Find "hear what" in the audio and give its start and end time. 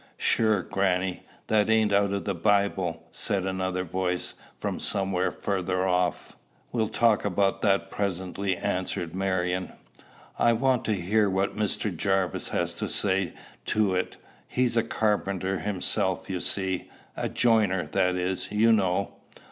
10.95-11.55